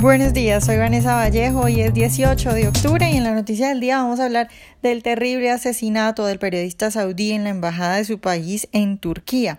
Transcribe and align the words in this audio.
Buenos 0.00 0.32
días, 0.32 0.64
soy 0.64 0.78
Vanessa 0.78 1.14
Vallejo, 1.14 1.60
hoy 1.60 1.82
es 1.82 1.92
18 1.92 2.54
de 2.54 2.68
octubre 2.68 3.10
y 3.10 3.18
en 3.18 3.22
la 3.22 3.34
noticia 3.34 3.68
del 3.68 3.80
día 3.80 3.98
vamos 3.98 4.18
a 4.18 4.24
hablar 4.24 4.48
del 4.82 5.02
terrible 5.02 5.50
asesinato 5.50 6.24
del 6.24 6.38
periodista 6.38 6.90
saudí 6.90 7.32
en 7.32 7.44
la 7.44 7.50
embajada 7.50 7.96
de 7.96 8.06
su 8.06 8.18
país 8.18 8.66
en 8.72 8.96
Turquía. 8.96 9.58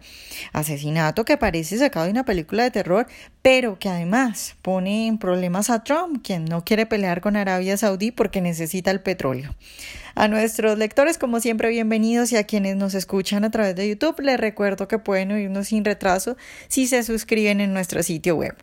Asesinato 0.52 1.26
que 1.26 1.38
parece 1.38 1.78
sacado 1.78 2.06
de 2.06 2.12
una 2.12 2.26
película 2.26 2.64
de 2.64 2.72
terror, 2.72 3.06
pero 3.44 3.78
que 3.78 3.88
además 3.88 4.56
pone 4.64 5.06
en 5.06 5.20
problemas 5.20 5.70
a 5.70 5.84
Trump, 5.84 6.26
quien 6.26 6.46
no 6.46 6.66
quiere 6.66 6.88
pelear 6.88 7.22
con 7.22 7.36
Arabia 7.36 7.78
Saudí 7.78 8.10
porque 8.10 8.42
necesita 8.42 8.90
el 8.90 9.02
petróleo. 9.02 9.54
A 10.16 10.28
nuestros 10.28 10.76
lectores, 10.80 11.20
como 11.20 11.40
siempre, 11.40 11.70
bienvenidos 11.70 12.32
y 12.32 12.38
a 12.38 12.46
quienes 12.46 12.78
nos 12.78 12.96
escuchan 12.96 13.44
a 13.44 13.52
través 13.52 13.76
de 13.76 13.88
YouTube, 13.88 14.20
les 14.22 14.40
recuerdo 14.40 14.88
que 14.88 14.98
pueden 14.98 15.34
oírnos 15.34 15.68
sin 15.68 15.86
retraso 15.86 16.36
si 16.68 16.88
se 16.88 17.04
suscriben 17.04 17.62
en 17.62 17.74
nuestro 17.74 18.02
sitio 18.02 18.38
web. 18.38 18.56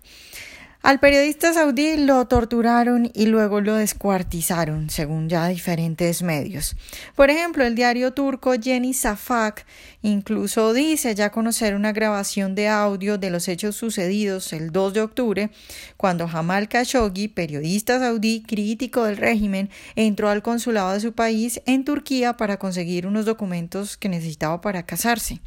Al 0.88 1.00
periodista 1.00 1.52
saudí 1.52 1.98
lo 1.98 2.26
torturaron 2.28 3.10
y 3.12 3.26
luego 3.26 3.60
lo 3.60 3.74
descuartizaron, 3.74 4.88
según 4.88 5.28
ya 5.28 5.46
diferentes 5.48 6.22
medios. 6.22 6.76
Por 7.14 7.28
ejemplo, 7.28 7.62
el 7.66 7.74
diario 7.74 8.14
turco 8.14 8.54
Yeni 8.54 8.94
Safak 8.94 9.66
incluso 10.00 10.72
dice 10.72 11.14
ya 11.14 11.28
conocer 11.28 11.74
una 11.74 11.92
grabación 11.92 12.54
de 12.54 12.68
audio 12.68 13.18
de 13.18 13.28
los 13.28 13.48
hechos 13.48 13.76
sucedidos 13.76 14.54
el 14.54 14.72
2 14.72 14.94
de 14.94 15.02
octubre, 15.02 15.50
cuando 15.98 16.26
Jamal 16.26 16.70
Khashoggi, 16.70 17.28
periodista 17.28 17.98
saudí 17.98 18.42
crítico 18.42 19.04
del 19.04 19.18
régimen, 19.18 19.68
entró 19.94 20.30
al 20.30 20.40
consulado 20.40 20.94
de 20.94 21.00
su 21.00 21.12
país 21.12 21.60
en 21.66 21.84
Turquía 21.84 22.38
para 22.38 22.56
conseguir 22.56 23.06
unos 23.06 23.26
documentos 23.26 23.98
que 23.98 24.08
necesitaba 24.08 24.62
para 24.62 24.86
casarse. 24.86 25.42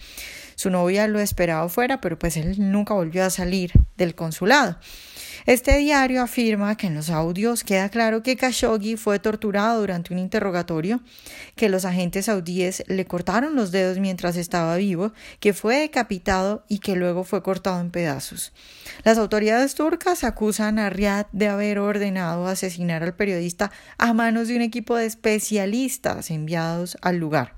Su 0.61 0.69
novia 0.69 1.07
lo 1.07 1.19
esperaba 1.19 1.67
fuera, 1.69 2.01
pero 2.01 2.19
pues 2.19 2.37
él 2.37 2.71
nunca 2.71 2.93
volvió 2.93 3.25
a 3.25 3.31
salir 3.31 3.71
del 3.97 4.13
consulado. 4.13 4.77
Este 5.47 5.75
diario 5.79 6.21
afirma 6.21 6.77
que 6.77 6.85
en 6.85 6.93
los 6.93 7.09
audios 7.09 7.63
queda 7.63 7.89
claro 7.89 8.21
que 8.21 8.35
Khashoggi 8.35 8.95
fue 8.95 9.17
torturado 9.17 9.79
durante 9.79 10.13
un 10.13 10.19
interrogatorio, 10.19 11.01
que 11.55 11.67
los 11.67 11.83
agentes 11.83 12.25
saudíes 12.25 12.83
le 12.85 13.05
cortaron 13.05 13.55
los 13.55 13.71
dedos 13.71 13.97
mientras 13.97 14.37
estaba 14.37 14.75
vivo, 14.75 15.13
que 15.39 15.53
fue 15.53 15.77
decapitado 15.77 16.63
y 16.67 16.77
que 16.77 16.95
luego 16.95 17.23
fue 17.23 17.41
cortado 17.41 17.81
en 17.81 17.89
pedazos. 17.89 18.53
Las 19.03 19.17
autoridades 19.17 19.73
turcas 19.73 20.23
acusan 20.23 20.77
a 20.77 20.91
Riyadh 20.91 21.25
de 21.31 21.47
haber 21.47 21.79
ordenado 21.79 22.45
asesinar 22.45 23.01
al 23.01 23.15
periodista 23.15 23.71
a 23.97 24.13
manos 24.13 24.47
de 24.47 24.57
un 24.57 24.61
equipo 24.61 24.95
de 24.95 25.07
especialistas 25.07 26.29
enviados 26.29 26.99
al 27.01 27.17
lugar. 27.17 27.55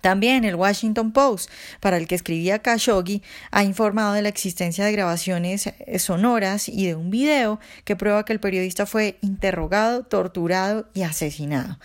También 0.00 0.44
el 0.44 0.54
Washington 0.54 1.12
Post, 1.12 1.50
para 1.80 1.96
el 1.96 2.06
que 2.06 2.14
escribía 2.14 2.60
Khashoggi, 2.60 3.22
ha 3.50 3.64
informado 3.64 4.14
de 4.14 4.22
la 4.22 4.28
existencia 4.28 4.84
de 4.84 4.92
grabaciones 4.92 5.66
eh, 5.66 5.98
sonoras 5.98 6.68
y 6.68 6.86
de 6.86 6.94
un 6.94 7.10
video 7.10 7.60
que 7.84 7.96
prueba 7.96 8.24
que 8.24 8.32
el 8.32 8.40
periodista 8.40 8.86
fue 8.86 9.18
interrogado, 9.20 10.04
torturado 10.04 10.88
y 10.94 11.02
asesinado. 11.02 11.78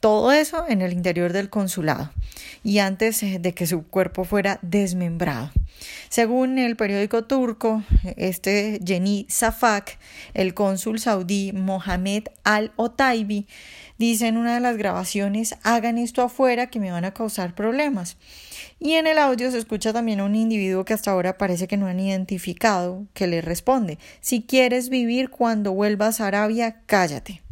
Todo 0.00 0.32
eso 0.32 0.64
en 0.68 0.82
el 0.82 0.92
interior 0.92 1.32
del 1.32 1.48
consulado 1.48 2.10
y 2.64 2.78
antes 2.78 3.22
eh, 3.22 3.38
de 3.40 3.54
que 3.54 3.68
su 3.68 3.84
cuerpo 3.86 4.24
fuera 4.24 4.58
desmembrado. 4.62 5.52
Según 6.08 6.58
el 6.58 6.76
periódico 6.76 7.24
turco, 7.24 7.84
este 8.16 8.80
Yeni 8.84 9.26
Safak, 9.28 9.98
el 10.34 10.54
cónsul 10.54 10.98
saudí 10.98 11.52
Mohamed 11.52 12.24
al-Otaibi, 12.44 13.46
dice 14.02 14.26
en 14.26 14.36
una 14.36 14.54
de 14.54 14.60
las 14.60 14.76
grabaciones, 14.76 15.54
hagan 15.62 15.96
esto 15.96 16.22
afuera 16.22 16.66
que 16.66 16.80
me 16.80 16.90
van 16.90 17.04
a 17.04 17.14
causar 17.14 17.54
problemas. 17.54 18.16
Y 18.80 18.94
en 18.94 19.06
el 19.06 19.16
audio 19.16 19.50
se 19.52 19.58
escucha 19.58 19.92
también 19.92 20.18
a 20.18 20.24
un 20.24 20.34
individuo 20.34 20.84
que 20.84 20.92
hasta 20.92 21.12
ahora 21.12 21.38
parece 21.38 21.68
que 21.68 21.76
no 21.76 21.86
han 21.86 22.00
identificado, 22.00 23.06
que 23.14 23.28
le 23.28 23.40
responde, 23.40 23.98
si 24.20 24.42
quieres 24.42 24.88
vivir 24.88 25.30
cuando 25.30 25.72
vuelvas 25.72 26.20
a 26.20 26.26
Arabia, 26.26 26.82
cállate 26.86 27.42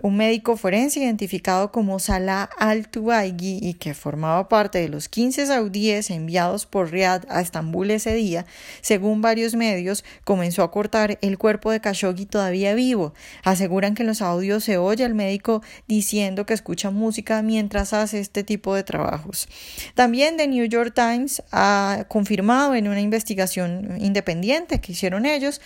un 0.00 0.16
médico 0.16 0.56
forense 0.56 1.00
identificado 1.00 1.70
como 1.70 1.98
Salah 1.98 2.48
al-Tubaigi 2.58 3.58
y 3.60 3.74
que 3.74 3.92
formaba 3.92 4.48
parte 4.48 4.78
de 4.78 4.88
los 4.88 5.08
15 5.08 5.46
saudíes 5.46 6.10
enviados 6.10 6.64
por 6.64 6.90
Riyadh 6.90 7.26
a 7.28 7.42
Estambul 7.42 7.90
ese 7.90 8.14
día, 8.14 8.46
según 8.80 9.20
varios 9.20 9.54
medios, 9.54 10.02
comenzó 10.24 10.62
a 10.62 10.70
cortar 10.70 11.18
el 11.20 11.36
cuerpo 11.36 11.70
de 11.70 11.80
Khashoggi 11.80 12.24
todavía 12.24 12.74
vivo. 12.74 13.12
Aseguran 13.44 13.94
que 13.94 14.02
en 14.02 14.08
los 14.08 14.22
audios 14.22 14.64
se 14.64 14.78
oye 14.78 15.04
al 15.04 15.14
médico 15.14 15.62
diciendo 15.88 16.46
que 16.46 16.54
escucha 16.54 16.90
música 16.90 17.42
mientras 17.42 17.92
hace 17.92 18.18
este 18.18 18.44
tipo 18.44 18.74
de 18.74 18.84
trabajos. 18.84 19.46
También 19.94 20.38
The 20.38 20.48
New 20.48 20.64
York 20.64 20.94
Times 20.94 21.42
ha 21.52 22.06
confirmado 22.08 22.74
en 22.74 22.88
una 22.88 23.00
investigación 23.00 23.98
independiente 24.00 24.80
que 24.80 24.92
hicieron 24.92 25.26
ellos 25.26 25.60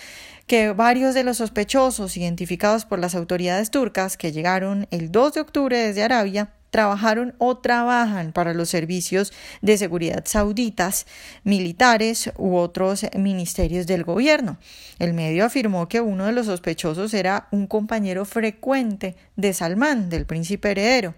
que 0.47 0.73
varios 0.73 1.15
de 1.15 1.25
los 1.25 1.39
sospechosos 1.39 2.17
identificados 2.17 2.85
por 2.85 2.99
las 2.99 3.15
autoridades 3.15 3.71
turcas 3.71 4.17
que 4.17 4.33
llegaron 4.33 4.87
el 4.91 5.11
2 5.11 5.35
de 5.35 5.41
octubre 5.41 5.77
desde 5.77 6.05
Arabia 6.05 6.53
trabajaron 6.71 7.35
o 7.39 7.57
trabajan 7.57 8.33
para 8.33 8.53
los 8.53 8.69
servicios 8.69 9.33
de 9.63 9.79
seguridad 9.79 10.25
sauditas, 10.27 11.07
militares 11.43 12.31
u 12.37 12.57
otros 12.57 13.07
ministerios 13.17 13.87
del 13.87 14.05
gobierno. 14.05 14.59
El 14.99 15.15
medio 15.15 15.45
afirmó 15.45 15.89
que 15.89 16.01
uno 16.01 16.27
de 16.27 16.33
los 16.33 16.47
sospechosos 16.47 17.15
era 17.15 17.49
un 17.51 17.67
compañero 17.67 18.25
frecuente 18.25 19.17
de 19.37 19.55
Salmán, 19.55 20.11
del 20.11 20.27
príncipe 20.27 20.73
heredero. 20.73 21.15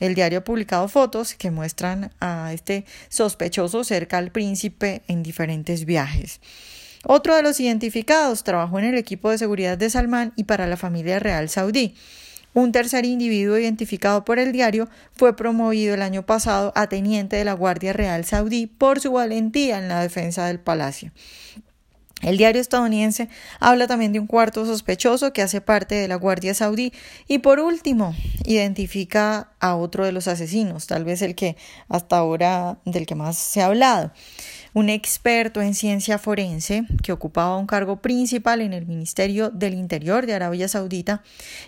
El 0.00 0.14
diario 0.14 0.40
ha 0.40 0.44
publicado 0.44 0.88
fotos 0.88 1.34
que 1.34 1.50
muestran 1.50 2.10
a 2.20 2.52
este 2.52 2.84
sospechoso 3.08 3.84
cerca 3.84 4.18
al 4.18 4.30
príncipe 4.30 5.02
en 5.08 5.22
diferentes 5.22 5.84
viajes. 5.84 6.40
Otro 7.08 7.36
de 7.36 7.42
los 7.42 7.60
identificados 7.60 8.42
trabajó 8.42 8.80
en 8.80 8.86
el 8.86 8.98
equipo 8.98 9.30
de 9.30 9.38
seguridad 9.38 9.78
de 9.78 9.88
Salmán 9.88 10.32
y 10.34 10.44
para 10.44 10.66
la 10.66 10.76
familia 10.76 11.20
real 11.20 11.48
saudí. 11.48 11.94
Un 12.52 12.72
tercer 12.72 13.04
individuo 13.04 13.58
identificado 13.58 14.24
por 14.24 14.40
el 14.40 14.50
diario 14.50 14.88
fue 15.12 15.36
promovido 15.36 15.94
el 15.94 16.02
año 16.02 16.26
pasado 16.26 16.72
a 16.74 16.88
teniente 16.88 17.36
de 17.36 17.44
la 17.44 17.52
Guardia 17.52 17.92
Real 17.92 18.24
Saudí 18.24 18.66
por 18.66 18.98
su 18.98 19.12
valentía 19.12 19.78
en 19.78 19.88
la 19.88 20.00
defensa 20.00 20.46
del 20.46 20.58
palacio. 20.58 21.12
El 22.22 22.38
diario 22.38 22.62
estadounidense 22.62 23.28
habla 23.60 23.86
también 23.86 24.14
de 24.14 24.18
un 24.18 24.26
cuarto 24.26 24.64
sospechoso 24.64 25.34
que 25.34 25.42
hace 25.42 25.60
parte 25.60 25.94
de 25.96 26.08
la 26.08 26.16
Guardia 26.16 26.54
Saudí 26.54 26.94
y 27.28 27.38
por 27.38 27.60
último 27.60 28.16
identifica 28.46 29.52
a 29.60 29.76
otro 29.76 30.06
de 30.06 30.12
los 30.12 30.26
asesinos, 30.26 30.86
tal 30.86 31.04
vez 31.04 31.20
el 31.20 31.34
que 31.34 31.56
hasta 31.88 32.16
ahora 32.16 32.78
del 32.86 33.04
que 33.04 33.14
más 33.14 33.36
se 33.36 33.60
ha 33.60 33.66
hablado 33.66 34.12
un 34.76 34.90
experto 34.90 35.62
en 35.62 35.72
ciencia 35.72 36.18
forense 36.18 36.84
que 37.02 37.10
ocupaba 37.10 37.56
un 37.56 37.66
cargo 37.66 38.02
principal 38.02 38.60
en 38.60 38.74
el 38.74 38.84
Ministerio 38.84 39.48
del 39.48 39.72
Interior 39.72 40.26
de 40.26 40.34
Arabia 40.34 40.68
Saudita 40.68 41.22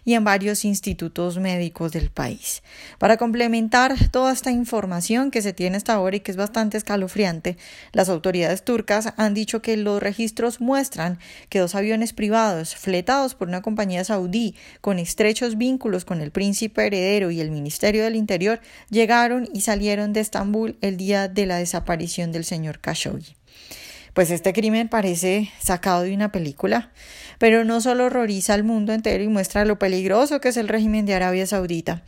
y 0.04 0.12
en 0.12 0.24
varios 0.24 0.66
institutos 0.66 1.38
médicos 1.38 1.92
del 1.92 2.10
país. 2.10 2.62
Para 2.98 3.16
complementar 3.16 4.10
toda 4.10 4.30
esta 4.30 4.50
información 4.50 5.30
que 5.30 5.40
se 5.40 5.54
tiene 5.54 5.78
hasta 5.78 5.94
ahora 5.94 6.16
y 6.16 6.20
que 6.20 6.30
es 6.30 6.36
bastante 6.36 6.76
escalofriante, 6.76 7.56
las 7.92 8.10
autoridades 8.10 8.62
turcas 8.62 9.14
han 9.16 9.32
dicho 9.32 9.62
que 9.62 9.78
los 9.78 10.02
registros 10.02 10.60
muestran 10.60 11.18
que 11.48 11.60
dos 11.60 11.74
aviones 11.74 12.12
privados 12.12 12.76
fletados 12.76 13.34
por 13.34 13.48
una 13.48 13.62
compañía 13.62 14.04
saudí 14.04 14.54
con 14.82 14.98
estrechos 14.98 15.56
vínculos 15.56 16.04
con 16.04 16.20
el 16.20 16.30
príncipe 16.30 16.84
heredero 16.84 17.30
y 17.30 17.40
el 17.40 17.52
Ministerio 17.52 18.04
del 18.04 18.16
Interior 18.16 18.60
llegaron 18.90 19.48
y 19.54 19.62
salieron 19.62 20.12
de 20.12 20.20
Estambul 20.20 20.76
el 20.82 20.98
día 20.98 21.28
de 21.28 21.46
la 21.46 21.56
desaparición 21.56 22.32
del 22.32 22.44
señor 22.44 22.80
Khashoggi. 22.80 22.97
Pues 24.14 24.30
este 24.30 24.52
crimen 24.52 24.88
parece 24.88 25.50
sacado 25.62 26.02
de 26.02 26.12
una 26.12 26.32
película, 26.32 26.90
pero 27.38 27.64
no 27.64 27.80
solo 27.80 28.06
horroriza 28.06 28.54
al 28.54 28.64
mundo 28.64 28.92
entero 28.92 29.22
y 29.22 29.28
muestra 29.28 29.64
lo 29.64 29.78
peligroso 29.78 30.40
que 30.40 30.48
es 30.48 30.56
el 30.56 30.68
régimen 30.68 31.06
de 31.06 31.14
Arabia 31.14 31.46
Saudita, 31.46 32.02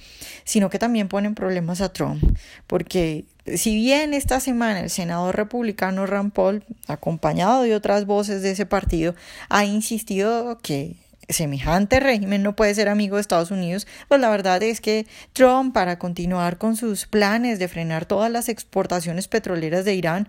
sino 0.45 0.71
que 0.71 0.81
también 0.81 1.07
pone 1.09 1.29
en 1.29 1.35
problemas 1.37 1.81
a 1.81 1.93
Trump, 1.93 2.21
porque 2.67 3.27
si 3.55 3.75
bien 3.77 4.13
esta 4.13 4.41
semana 4.41 4.81
el 4.81 4.91
senador 4.91 5.37
republicano 5.37 6.07
Rand 6.07 6.33
Paul, 6.33 6.65
acompañado 6.89 7.63
de 7.63 7.75
otras 7.75 8.07
voces 8.07 8.43
de 8.43 8.53
ese 8.53 8.67
partido, 8.67 9.15
ha 9.49 9.65
insistido 9.65 10.59
que 10.59 10.97
semejante 11.29 12.01
régimen 12.01 12.43
no 12.43 12.57
puede 12.57 12.75
ser 12.75 12.89
amigo 12.89 13.17
de 13.17 13.23
Estados 13.23 13.51
Unidos, 13.51 13.87
pues 14.09 14.21
la 14.21 14.31
verdad 14.31 14.63
es 14.63 14.81
que 14.81 15.07
Trump, 15.33 15.73
para 15.73 15.99
continuar 15.99 16.59
con 16.59 16.77
sus 16.77 17.07
planes 17.07 17.59
de 17.59 17.69
frenar 17.69 18.05
todas 18.05 18.31
las 18.31 18.49
exportaciones 18.49 19.29
petroleras 19.29 19.85
de 19.85 19.95
Irán, 19.95 20.29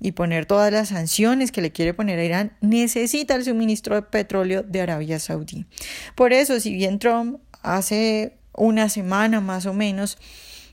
y 0.00 0.12
poner 0.12 0.46
todas 0.46 0.72
las 0.72 0.88
sanciones 0.88 1.52
que 1.52 1.62
le 1.62 1.72
quiere 1.72 1.94
poner 1.94 2.18
a 2.18 2.24
Irán, 2.24 2.52
necesita 2.60 3.34
el 3.34 3.44
suministro 3.44 3.94
de 3.94 4.02
petróleo 4.02 4.62
de 4.62 4.80
Arabia 4.80 5.18
Saudí. 5.18 5.66
Por 6.14 6.32
eso, 6.32 6.60
si 6.60 6.72
bien 6.72 6.98
Trump 6.98 7.40
hace 7.62 8.38
una 8.52 8.88
semana 8.88 9.40
más 9.40 9.66
o 9.66 9.72
menos 9.72 10.18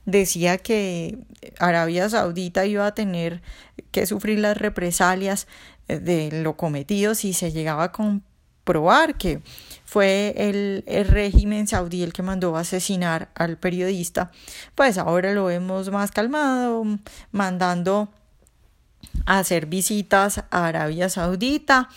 decía 0.06 0.58
que 0.58 1.18
Arabia 1.60 2.10
Saudita 2.10 2.66
iba 2.66 2.86
a 2.86 2.94
tener 2.94 3.42
que 3.92 4.06
sufrir 4.06 4.40
las 4.40 4.58
represalias 4.58 5.48
de 5.88 6.30
lo 6.32 6.58
cometido 6.58 7.16
si 7.16 7.34
se 7.34 7.52
llegaba 7.52 7.86
a 7.86 7.92
comprobar 7.92 9.18
que 9.18 9.42
fue 9.84 10.34
el, 10.38 10.84
régimen 11.08 11.68
saudí 11.68 12.04
el 12.04 12.14
que 12.14 12.24
mandó 12.24 12.58
asesinar 12.58 13.30
al 13.36 13.58
periodista, 13.58 14.32
pues 14.74 14.98
ahora 14.98 15.34
lo 15.34 15.46
vemos 15.46 15.92
más 15.92 16.12
calmado, 16.12 16.84
mandando 17.32 18.10
hacer 19.26 19.66
visitas 19.66 20.40
a 20.52 20.68
Arabia 20.68 21.10
Saudita, 21.10 21.90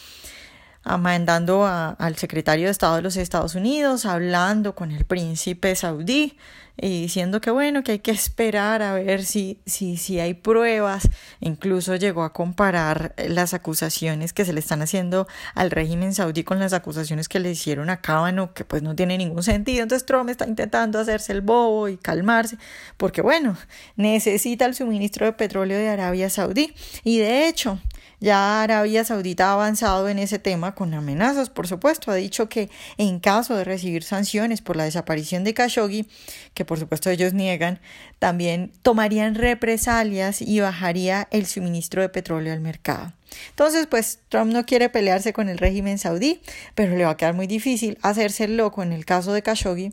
mandando 0.96 1.67
al 1.67 2.17
secretario 2.17 2.67
de 2.67 2.70
Estado 2.70 2.96
de 2.96 3.02
los 3.02 3.17
Estados 3.17 3.55
Unidos, 3.55 4.06
hablando 4.06 4.75
con 4.75 4.90
el 4.90 5.05
príncipe 5.05 5.75
saudí 5.75 6.37
y 6.81 7.02
diciendo 7.02 7.40
que 7.40 7.50
bueno, 7.50 7.82
que 7.82 7.93
hay 7.93 7.99
que 7.99 8.12
esperar 8.12 8.82
a 8.82 8.94
ver 8.94 9.25
si, 9.25 9.58
si, 9.67 9.96
si 9.96 10.20
hay 10.20 10.35
pruebas. 10.35 11.08
Incluso 11.40 11.96
llegó 11.96 12.23
a 12.23 12.32
comparar 12.32 13.14
las 13.17 13.52
acusaciones 13.52 14.32
que 14.32 14.44
se 14.44 14.52
le 14.52 14.61
están 14.61 14.81
haciendo 14.82 15.26
al 15.55 15.70
régimen 15.70 16.14
saudí 16.14 16.44
con 16.44 16.61
las 16.61 16.73
acusaciones 16.73 17.29
que 17.29 17.41
le 17.41 17.50
hicieron 17.50 17.91
a 17.91 18.00
Cábano, 18.00 18.55
que 18.55 18.64
pues 18.64 18.82
no 18.82 18.94
tiene 18.94 19.19
ningún 19.19 19.43
sentido. 19.43 19.82
Entonces 19.82 20.06
Trump 20.06 20.31
está 20.31 20.46
intentando 20.46 21.00
hacerse 21.00 21.32
el 21.32 21.41
bobo 21.41 21.88
y 21.88 21.96
calmarse, 21.96 22.58
porque 22.96 23.23
bueno, 23.23 23.56
necesita 23.96 24.64
el 24.64 24.75
suministro 24.75 25.26
de 25.26 25.32
petróleo 25.32 25.79
de 25.79 25.88
Arabia 25.88 26.31
Saudí. 26.31 26.75
Y 27.02 27.19
de 27.19 27.49
hecho, 27.49 27.81
ya 28.20 28.62
Arabia 28.62 29.05
Saudita 29.05 29.50
ha 29.50 29.53
avanzado 29.55 30.09
en 30.09 30.19
ese 30.19 30.38
tema 30.38 30.75
con 30.75 30.94
amenazas, 30.94 31.50
por 31.50 31.67
supuesto. 31.69 32.11
Ha 32.11 32.17
dicho 32.17 32.49
que 32.49 32.70
en 32.97 33.20
caso 33.20 33.56
de 33.56 33.65
recibir 33.65 34.03
sanciones 34.03 34.61
por 34.61 34.76
la 34.76 34.85
desaparición 34.85 35.44
de 35.44 35.55
Khashoggi, 35.55 36.09
que 36.55 36.65
por 36.65 36.79
supuesto 36.79 37.11
ellos 37.11 37.32
niegan, 37.32 37.81
también 38.19 38.73
tomarían 38.82 39.35
represalias 39.35 40.43
y 40.43 40.61
bajaría 40.61 41.29
el 41.31 41.47
suministro 41.47 42.03
de 42.03 42.09
petróleo 42.09 42.53
al 42.53 42.61
mercado. 42.61 43.12
Entonces, 43.51 43.87
pues 43.87 44.21
Trump 44.29 44.53
no 44.53 44.65
quiere 44.67 44.89
pelearse 44.89 45.33
con 45.33 45.49
el 45.49 45.59
régimen 45.59 45.99
saudí, 45.99 46.41
pero 46.75 46.97
le 46.97 47.05
va 47.05 47.11
a 47.11 47.17
quedar 47.17 47.35
muy 47.35 47.47
difícil 47.47 47.99
hacerse 48.03 48.45
el 48.45 48.57
loco 48.57 48.83
en 48.83 48.93
el 48.93 49.05
caso 49.05 49.33
de 49.33 49.43
Khashoggi 49.43 49.93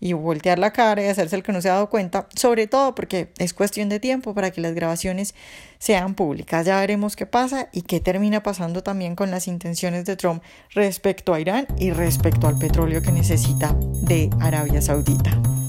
y 0.00 0.12
voltear 0.12 0.58
la 0.58 0.72
cara 0.72 1.02
y 1.02 1.06
hacerse 1.06 1.36
el 1.36 1.42
que 1.42 1.52
no 1.52 1.60
se 1.60 1.68
ha 1.68 1.74
dado 1.74 1.90
cuenta, 1.90 2.28
sobre 2.34 2.66
todo 2.66 2.94
porque 2.94 3.32
es 3.38 3.54
cuestión 3.54 3.88
de 3.88 4.00
tiempo 4.00 4.34
para 4.34 4.50
que 4.50 4.60
las 4.60 4.74
grabaciones 4.74 5.34
sean 5.78 6.14
públicas. 6.14 6.66
Ya 6.66 6.80
veremos 6.80 7.16
qué 7.16 7.26
pasa 7.26 7.68
y 7.72 7.82
qué 7.82 8.00
termina 8.00 8.42
pasando 8.42 8.82
también 8.82 9.16
con 9.16 9.30
las 9.30 9.48
intenciones 9.48 10.04
de 10.04 10.16
Trump 10.16 10.42
respecto 10.70 11.34
a 11.34 11.40
Irán 11.40 11.66
y 11.78 11.90
respecto 11.90 12.46
al 12.46 12.58
petróleo 12.58 13.02
que 13.02 13.12
necesita 13.12 13.76
de 14.02 14.30
Arabia 14.40 14.80
Saudita. 14.80 15.61